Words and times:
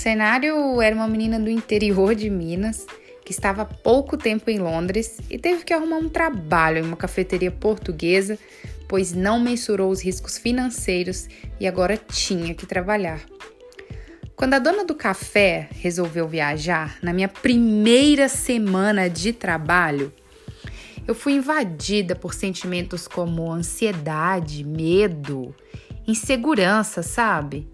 cenário 0.00 0.80
era 0.80 0.96
uma 0.96 1.06
menina 1.06 1.38
do 1.38 1.50
interior 1.50 2.14
de 2.14 2.30
Minas 2.30 2.86
que 3.22 3.32
estava 3.32 3.62
há 3.62 3.66
pouco 3.66 4.16
tempo 4.16 4.48
em 4.48 4.58
Londres 4.58 5.18
e 5.28 5.38
teve 5.38 5.62
que 5.62 5.74
arrumar 5.74 5.98
um 5.98 6.08
trabalho 6.08 6.78
em 6.78 6.82
uma 6.82 6.96
cafeteria 6.96 7.50
portuguesa, 7.50 8.38
pois 8.88 9.12
não 9.12 9.38
mensurou 9.38 9.90
os 9.90 10.02
riscos 10.02 10.38
financeiros 10.38 11.28
e 11.60 11.68
agora 11.68 11.98
tinha 11.98 12.54
que 12.54 12.64
trabalhar. 12.64 13.20
Quando 14.34 14.54
a 14.54 14.58
dona 14.58 14.86
do 14.86 14.94
café 14.94 15.68
resolveu 15.70 16.26
viajar, 16.26 16.96
na 17.02 17.12
minha 17.12 17.28
primeira 17.28 18.26
semana 18.26 19.06
de 19.10 19.34
trabalho, 19.34 20.10
eu 21.06 21.14
fui 21.14 21.34
invadida 21.34 22.16
por 22.16 22.32
sentimentos 22.32 23.06
como 23.06 23.52
ansiedade, 23.52 24.64
medo, 24.64 25.54
insegurança, 26.06 27.02
sabe? 27.02 27.68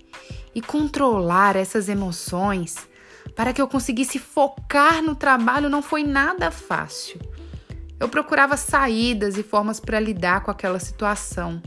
E 0.57 0.61
controlar 0.61 1.55
essas 1.55 1.89
emoções 1.89 2.89
para 3.37 3.53
que 3.53 3.63
eu 3.63 3.69
conseguisse 3.69 4.19
focar 4.19 5.01
no 5.03 5.15
trabalho 5.15 5.69
não 5.69 5.83
foi 5.83 6.03
nada 6.03 6.51
fácil. 6.51 7.21
Eu 8.01 8.09
procurava 8.09 8.57
saídas 8.57 9.39
e 9.39 9.45
formas 9.45 9.79
para 9.79 10.01
lidar 10.01 10.43
com 10.43 10.51
aquela 10.51 10.81
situação 10.81 11.63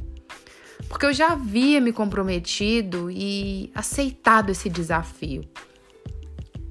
porque 0.90 1.06
eu 1.06 1.14
já 1.14 1.34
havia 1.34 1.80
me 1.80 1.94
comprometido 1.94 3.12
e 3.12 3.72
aceitado 3.76 4.50
esse 4.50 4.70
desafio. 4.70 5.44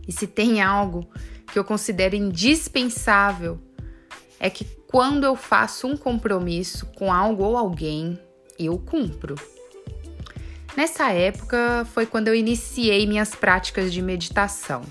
E 0.07 0.13
se 0.13 0.27
tem 0.27 0.61
algo 0.61 1.09
que 1.53 1.59
eu 1.59 1.65
considero 1.65 2.17
indispensável, 2.17 3.61
é 4.41 4.51
que 4.51 4.65
quando 4.87 5.25
eu 5.25 5.37
faço 5.37 5.87
um 5.87 5.97
compromisso 5.97 6.87
com 6.97 7.13
algo 7.13 7.45
ou 7.45 7.57
alguém, 7.57 8.19
eu 8.59 8.79
cumpro. 8.79 9.37
Nessa 10.79 11.11
época 11.11 11.85
foi 11.93 12.07
quando 12.07 12.29
eu 12.29 12.37
iniciei 12.37 13.05
minhas 13.05 13.35
práticas 13.35 13.93
de 13.93 14.01
meditação. 14.01 14.83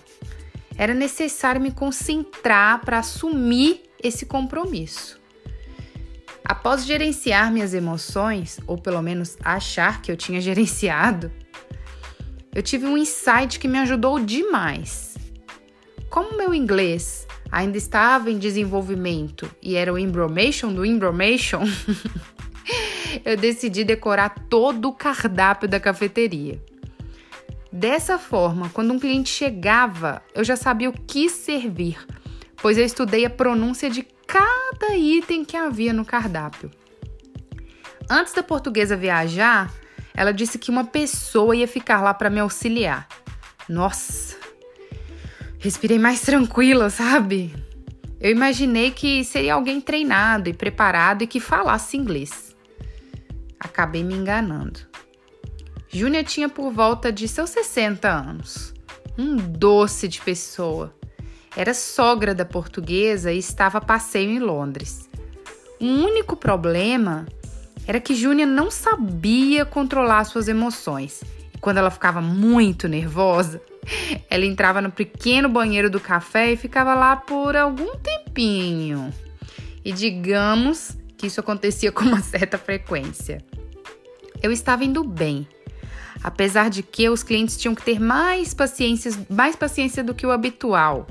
Era 0.77 0.93
necessário 0.93 1.61
me 1.61 1.71
concentrar 1.71 2.81
para 2.83 2.99
assumir 2.99 3.83
esse 4.03 4.25
compromisso. 4.25 5.17
Após 6.43 6.85
gerenciar 6.85 7.53
minhas 7.53 7.73
emoções, 7.73 8.59
ou 8.67 8.77
pelo 8.77 9.01
menos 9.01 9.37
achar 9.41 10.01
que 10.01 10.11
eu 10.11 10.17
tinha 10.17 10.41
gerenciado, 10.43 11.31
eu 12.53 12.61
tive 12.61 12.85
um 12.85 12.97
insight 12.97 13.57
que 13.57 13.69
me 13.69 13.79
ajudou 13.79 14.19
demais. 14.19 15.15
Como 16.09 16.35
meu 16.35 16.53
inglês 16.53 17.25
ainda 17.49 17.77
estava 17.77 18.29
em 18.29 18.37
desenvolvimento 18.37 19.49
e 19.61 19.75
era 19.77 19.93
o 19.93 19.97
embromation 19.97 20.73
do 20.73 20.85
embromation, 20.85 21.61
eu 23.25 23.37
decidi 23.37 23.83
decorar 23.83 24.29
todo 24.49 24.89
o 24.89 24.93
cardápio 24.93 25.67
da 25.67 25.79
cafeteria. 25.79 26.61
Dessa 27.71 28.17
forma, 28.17 28.69
quando 28.69 28.93
um 28.93 28.99
cliente 28.99 29.29
chegava, 29.29 30.21
eu 30.33 30.43
já 30.43 30.55
sabia 30.55 30.89
o 30.89 30.93
que 30.93 31.29
servir, 31.29 31.97
pois 32.57 32.77
eu 32.77 32.85
estudei 32.85 33.25
a 33.25 33.29
pronúncia 33.29 33.89
de 33.89 34.03
cada 34.25 34.95
item 34.95 35.45
que 35.45 35.55
havia 35.55 35.93
no 35.93 36.05
cardápio. 36.05 36.71
Antes 38.09 38.33
da 38.33 38.41
portuguesa 38.41 38.95
viajar, 38.95 39.71
ela 40.15 40.31
disse 40.31 40.57
que 40.57 40.71
uma 40.71 40.85
pessoa 40.85 41.55
ia 41.55 41.67
ficar 41.67 42.01
lá 42.01 42.13
para 42.13 42.29
me 42.29 42.39
auxiliar. 42.39 43.07
Nossa, 43.69 44.35
respirei 45.59 45.99
mais 45.99 46.21
tranquila, 46.21 46.89
sabe? 46.89 47.53
Eu 48.19 48.31
imaginei 48.31 48.89
que 48.89 49.23
seria 49.23 49.53
alguém 49.53 49.79
treinado 49.79 50.49
e 50.49 50.53
preparado 50.53 51.21
e 51.21 51.27
que 51.27 51.39
falasse 51.39 51.95
inglês. 51.97 52.55
Acabei 53.77 54.03
me 54.03 54.15
enganando. 54.15 54.79
Júnia 55.87 56.23
tinha 56.23 56.49
por 56.49 56.73
volta 56.73 57.11
de 57.11 57.27
seus 57.27 57.51
60 57.51 58.09
anos. 58.09 58.73
Um 59.15 59.35
doce 59.35 60.07
de 60.07 60.19
pessoa. 60.19 60.95
Era 61.55 61.75
sogra 61.75 62.33
da 62.33 62.43
portuguesa 62.43 63.31
e 63.31 63.37
estava 63.37 63.77
a 63.77 63.81
passeio 63.81 64.31
em 64.31 64.39
Londres. 64.39 65.07
O 65.79 65.85
único 65.85 66.35
problema 66.35 67.27
era 67.85 67.99
que 67.99 68.15
Júnia 68.15 68.47
não 68.47 68.71
sabia 68.71 69.63
controlar 69.63 70.23
suas 70.23 70.47
emoções. 70.47 71.23
E 71.53 71.59
quando 71.59 71.77
ela 71.77 71.91
ficava 71.91 72.19
muito 72.19 72.87
nervosa, 72.87 73.61
ela 74.27 74.43
entrava 74.43 74.81
no 74.81 74.89
pequeno 74.91 75.47
banheiro 75.47 75.87
do 75.87 75.99
café 75.99 76.51
e 76.51 76.57
ficava 76.57 76.95
lá 76.95 77.15
por 77.15 77.55
algum 77.55 77.95
tempinho. 77.97 79.13
E 79.85 79.91
digamos 79.91 80.97
que 81.15 81.27
isso 81.27 81.39
acontecia 81.39 81.91
com 81.91 82.05
uma 82.05 82.23
certa 82.23 82.57
frequência. 82.57 83.45
Eu 84.47 84.51
estava 84.51 84.83
indo 84.83 85.03
bem, 85.03 85.47
apesar 86.23 86.69
de 86.69 86.81
que 86.81 87.09
os 87.09 87.21
clientes 87.21 87.57
tinham 87.57 87.75
que 87.75 87.83
ter 87.83 87.99
mais 87.99 88.53
paciência, 88.53 89.11
mais 89.29 89.55
paciência 89.55 90.03
do 90.03 90.15
que 90.15 90.25
o 90.25 90.31
habitual 90.31 91.05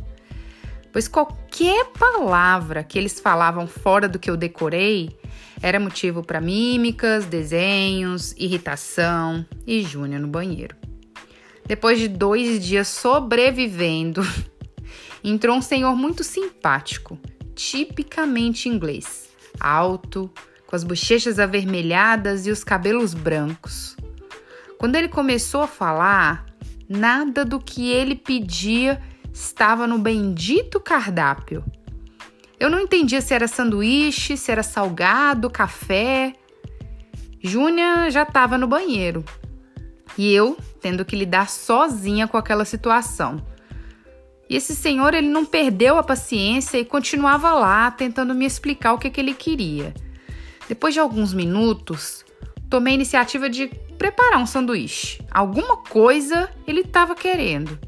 pois 0.97 1.09
qualquer 1.09 1.85
palavra 1.89 2.83
que 2.83 2.99
eles 2.99 3.21
falavam 3.21 3.67
fora 3.67 4.09
do 4.09 4.19
que 4.19 4.31
eu 4.31 4.37
decorei 4.37 5.15
era 5.61 5.79
motivo 5.79 6.23
para 6.23 6.41
mímicas, 6.41 7.27
desenhos, 7.27 8.33
irritação 8.39 9.45
e 9.67 9.83
Júnior 9.83 10.23
no 10.23 10.27
banheiro. 10.27 10.75
Depois 11.67 11.99
de 11.99 12.09
dois 12.09 12.65
dias 12.65 12.89
sobrevivendo, 12.89 14.23
entrou 15.23 15.59
um 15.59 15.61
senhor 15.61 15.95
muito 15.95 16.25
simpático, 16.25 17.19
tipicamente 17.55 18.67
inglês, 18.67 19.29
alto, 19.61 20.31
com 20.66 20.75
as 20.75 20.84
bochechas 20.84 21.38
avermelhadas 21.38 22.47
e 22.47 22.50
os 22.50 22.65
cabelos 22.65 23.15
brancos. 23.15 23.97
Quando 24.78 24.97
ele 24.97 25.09
começou 25.09 25.62
a 25.62 25.66
falar, 25.66 26.47
nada 26.88 27.44
do 27.44 27.59
que 27.59 27.91
ele 27.91 28.15
pedia 28.15 29.00
estava 29.32 29.87
no 29.87 29.99
bendito 29.99 30.81
cardápio. 30.81 31.65
Eu 32.59 32.71
não 32.71 32.81
entendia 32.81 33.21
se 33.21 33.34
era 33.34 33.47
sanduíche, 33.47 34.37
se 34.37 34.50
era 34.50 34.62
salgado, 34.62 35.50
café. 35.50 36.32
Júnia 37.43 38.10
já 38.10 38.22
estava 38.22 38.56
no 38.59 38.66
banheiro 38.66 39.25
e 40.16 40.32
eu 40.32 40.56
tendo 40.81 41.05
que 41.05 41.16
lidar 41.16 41.49
sozinha 41.49 42.26
com 42.26 42.37
aquela 42.37 42.65
situação. 42.65 43.44
E 44.49 44.56
esse 44.56 44.75
senhor 44.75 45.12
ele 45.12 45.28
não 45.28 45.44
perdeu 45.44 45.99
a 45.99 46.03
paciência 46.03 46.78
e 46.78 46.84
continuava 46.84 47.53
lá 47.53 47.91
tentando 47.91 48.34
me 48.34 48.47
explicar 48.47 48.93
o 48.93 48.99
que, 48.99 49.10
que 49.10 49.21
ele 49.21 49.34
queria. 49.34 49.93
Depois 50.69 50.94
de 50.94 51.00
alguns 51.00 51.32
minutos, 51.32 52.25
tomei 52.69 52.93
a 52.93 52.97
iniciativa 52.97 53.49
de 53.49 53.69
preparar 53.99 54.41
um 54.41 54.47
sanduíche. 54.47 55.22
Alguma 55.31 55.77
coisa 55.77 56.50
ele 56.66 56.81
estava 56.81 57.15
querendo 57.15 57.78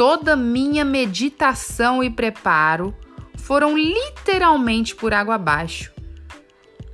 toda 0.00 0.34
minha 0.34 0.82
meditação 0.82 2.02
e 2.02 2.08
preparo 2.08 2.96
foram 3.36 3.76
literalmente 3.76 4.96
por 4.96 5.12
água 5.12 5.34
abaixo. 5.34 5.92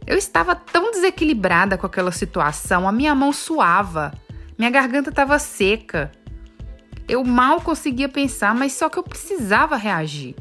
Eu 0.04 0.18
estava 0.18 0.56
tão 0.56 0.90
desequilibrada 0.90 1.78
com 1.78 1.86
aquela 1.86 2.10
situação, 2.10 2.88
a 2.88 2.90
minha 2.90 3.14
mão 3.14 3.32
suava, 3.32 4.12
minha 4.58 4.72
garganta 4.72 5.10
estava 5.10 5.38
seca. 5.38 6.10
Eu 7.06 7.22
mal 7.22 7.60
conseguia 7.60 8.08
pensar, 8.08 8.52
mas 8.56 8.72
só 8.72 8.88
que 8.88 8.98
eu 8.98 9.04
precisava 9.04 9.76
reagir. 9.76 10.34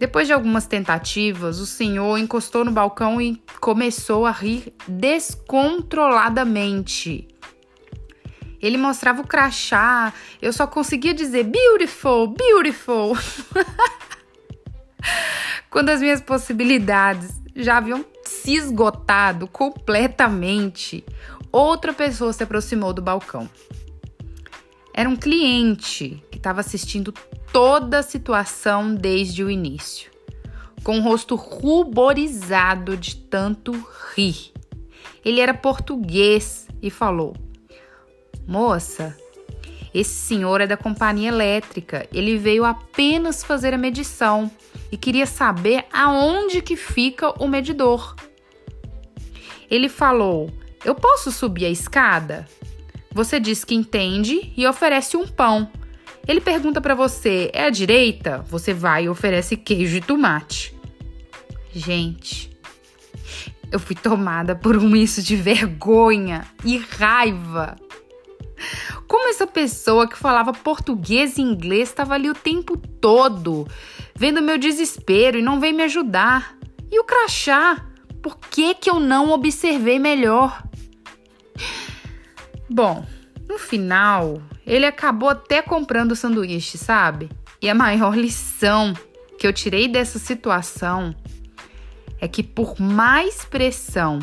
Depois 0.00 0.26
de 0.26 0.32
algumas 0.32 0.66
tentativas, 0.66 1.58
o 1.58 1.66
senhor 1.66 2.16
encostou 2.16 2.64
no 2.64 2.72
balcão 2.72 3.20
e 3.20 3.36
começou 3.60 4.24
a 4.24 4.30
rir 4.30 4.72
descontroladamente. 4.88 7.28
Ele 8.62 8.78
mostrava 8.78 9.20
o 9.20 9.26
crachá, 9.26 10.14
eu 10.40 10.54
só 10.54 10.66
conseguia 10.66 11.12
dizer 11.12 11.44
beautiful, 11.44 12.28
beautiful. 12.28 13.14
Quando 15.68 15.90
as 15.90 16.00
minhas 16.00 16.22
possibilidades 16.22 17.38
já 17.54 17.76
haviam 17.76 18.02
se 18.24 18.54
esgotado 18.54 19.46
completamente, 19.46 21.04
outra 21.52 21.92
pessoa 21.92 22.32
se 22.32 22.42
aproximou 22.42 22.94
do 22.94 23.02
balcão. 23.02 23.46
Era 24.94 25.10
um 25.10 25.16
cliente 25.16 26.24
que 26.30 26.38
estava 26.38 26.60
assistindo 26.60 27.12
toda 27.52 27.98
a 27.98 28.02
situação 28.02 28.94
desde 28.94 29.42
o 29.42 29.50
início, 29.50 30.10
com 30.82 30.98
o 30.98 31.02
rosto 31.02 31.34
ruborizado 31.34 32.96
de 32.96 33.16
tanto 33.16 33.72
rir. 34.14 34.52
Ele 35.24 35.40
era 35.40 35.52
português 35.52 36.68
e 36.82 36.90
falou: 36.90 37.36
Moça, 38.46 39.16
esse 39.92 40.14
senhor 40.14 40.60
é 40.60 40.66
da 40.66 40.76
companhia 40.76 41.28
elétrica. 41.28 42.06
Ele 42.12 42.38
veio 42.38 42.64
apenas 42.64 43.42
fazer 43.42 43.74
a 43.74 43.78
medição 43.78 44.50
e 44.90 44.96
queria 44.96 45.26
saber 45.26 45.84
aonde 45.92 46.62
que 46.62 46.76
fica 46.76 47.30
o 47.42 47.48
medidor. 47.48 48.14
Ele 49.70 49.88
falou: 49.88 50.50
"Eu 50.84 50.94
posso 50.94 51.30
subir 51.30 51.66
a 51.66 51.70
escada?" 51.70 52.46
Você 53.12 53.40
diz 53.40 53.64
que 53.64 53.74
entende 53.74 54.52
e 54.56 54.66
oferece 54.66 55.16
um 55.16 55.26
pão. 55.26 55.68
Ele 56.30 56.40
pergunta 56.40 56.80
para 56.80 56.94
você: 56.94 57.50
"É 57.52 57.64
à 57.64 57.70
direita?" 57.70 58.44
Você 58.48 58.72
vai 58.72 59.06
e 59.06 59.08
oferece 59.08 59.56
queijo 59.56 59.96
e 59.96 60.00
tomate. 60.00 60.72
Gente, 61.72 62.56
eu 63.72 63.80
fui 63.80 63.96
tomada 63.96 64.54
por 64.54 64.76
um 64.76 64.88
misto 64.88 65.20
de 65.22 65.34
vergonha 65.34 66.46
e 66.64 66.78
raiva 66.78 67.76
Como 69.08 69.28
essa 69.28 69.44
pessoa 69.44 70.06
que 70.06 70.16
falava 70.16 70.52
português 70.52 71.36
e 71.36 71.42
inglês 71.42 71.88
estava 71.88 72.14
ali 72.14 72.30
o 72.30 72.34
tempo 72.34 72.76
todo, 72.76 73.66
vendo 74.14 74.40
meu 74.40 74.56
desespero 74.56 75.36
e 75.36 75.42
não 75.42 75.58
veio 75.58 75.74
me 75.74 75.82
ajudar? 75.82 76.56
E 76.92 77.00
o 77.00 77.04
crachá? 77.04 77.86
Por 78.22 78.36
que, 78.36 78.74
que 78.74 78.88
eu 78.88 79.00
não 79.00 79.30
observei 79.30 79.98
melhor? 79.98 80.62
Bom, 82.68 83.04
no 83.48 83.58
final, 83.58 84.40
ele 84.70 84.86
acabou 84.86 85.28
até 85.28 85.60
comprando 85.60 86.12
o 86.12 86.16
sanduíche, 86.16 86.78
sabe? 86.78 87.28
E 87.60 87.68
a 87.68 87.74
maior 87.74 88.16
lição 88.16 88.94
que 89.36 89.44
eu 89.44 89.52
tirei 89.52 89.88
dessa 89.88 90.16
situação 90.16 91.12
é 92.20 92.28
que 92.28 92.44
por 92.44 92.80
mais 92.80 93.44
pressão 93.44 94.20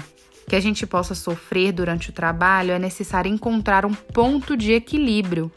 que 0.47 0.55
a 0.55 0.59
gente 0.61 0.87
possa 0.87 1.13
sofrer 1.13 1.73
durante 1.73 2.11
o 2.11 2.13
trabalho, 2.13 2.71
é 2.71 2.79
necessário 2.79 3.29
encontrar 3.29 3.85
um 3.85 3.93
ponto 3.93 4.55
de 4.55 4.71
equilíbrio, 4.71 5.51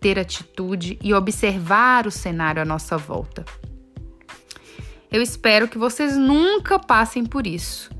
ter 0.00 0.18
atitude 0.18 0.98
e 1.00 1.14
observar 1.14 2.04
o 2.04 2.10
cenário 2.10 2.60
à 2.60 2.64
nossa 2.64 2.98
volta. 2.98 3.44
Eu 5.08 5.22
espero 5.22 5.68
que 5.68 5.78
vocês 5.78 6.16
nunca 6.16 6.80
passem 6.80 7.24
por 7.24 7.46
isso. 7.46 7.92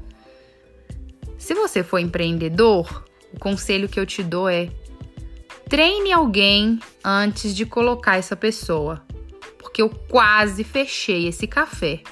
Se 1.38 1.55
você 1.55 1.84
for 1.84 2.00
empreendedor, 2.00 3.05
o 3.32 3.38
conselho 3.38 3.88
que 3.88 4.00
eu 4.00 4.05
te 4.05 4.25
dou 4.25 4.49
é: 4.49 4.69
treine 5.68 6.12
alguém 6.12 6.78
antes 7.04 7.54
de 7.54 7.66
colocar 7.66 8.16
essa 8.16 8.36
pessoa, 8.36 9.04
porque 9.58 9.82
eu 9.82 9.90
quase 9.90 10.62
fechei 10.64 11.26
esse 11.26 11.46
café. 11.46 12.02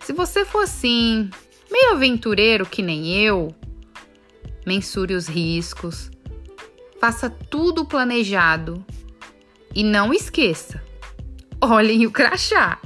Se 0.00 0.12
você 0.12 0.44
for 0.44 0.62
assim, 0.62 1.28
meio 1.70 1.92
aventureiro 1.92 2.64
que 2.64 2.82
nem 2.82 3.14
eu, 3.16 3.54
mensure 4.66 5.14
os 5.14 5.28
riscos, 5.28 6.10
faça 7.00 7.28
tudo 7.28 7.84
planejado 7.84 8.84
e 9.74 9.82
não 9.82 10.12
esqueça: 10.12 10.82
olhem 11.60 12.06
o 12.06 12.10
crachá. 12.10 12.80